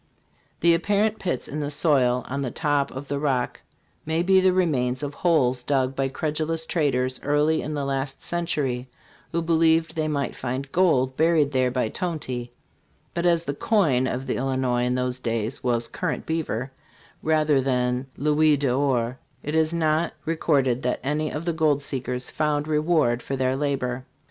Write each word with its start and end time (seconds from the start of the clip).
The 0.61 0.73
apparent 0.73 1.19
pits 1.19 1.47
in 1.47 1.59
the 1.59 1.69
soil 1.69 2.25
on 2.27 2.41
the 2.41 2.49
top 2.49 2.89
of 2.89 3.07
the 3.07 3.19
Rock 3.19 3.61
may 4.03 4.23
be 4.23 4.39
the 4.39 4.51
remains 4.51 5.03
of 5.03 5.13
holes 5.13 5.61
dug 5.61 5.95
by 5.95 6.09
credulous 6.09 6.65
traders 6.65 7.19
early 7.23 7.61
in 7.61 7.75
the 7.75 7.85
last 7.85 8.19
century, 8.19 8.89
who 9.31 9.43
believed 9.43 9.93
they 9.95 10.07
might 10.07 10.33
find 10.35 10.71
gold 10.71 11.15
buried 11.15 11.51
there 11.51 11.69
by 11.69 11.87
Tonty; 11.87 12.49
but 13.13 13.27
as 13.27 13.43
the 13.43 13.53
"coin" 13.53 14.07
of 14.07 14.25
the 14.25 14.37
Illi 14.37 14.55
nois 14.57 14.87
in 14.87 14.95
those 14.95 15.19
days 15.19 15.63
was 15.63 15.87
"current 15.87 16.25
beaver" 16.25 16.71
rather 17.21 17.61
than 17.61 18.07
Louis 18.17 18.57
d'or, 18.57 19.19
it 19.43 19.53
is 19.53 19.71
not 19.71 20.13
recorded 20.25 20.81
that 20.81 20.99
any 21.03 21.29
of 21.31 21.45
the 21.45 21.53
gold 21.53 21.83
seekers 21.83 22.27
found 22.27 22.67
reward 22.67 23.21
for 23.21 23.35
their 23.35 23.55
labor. 23.55 24.05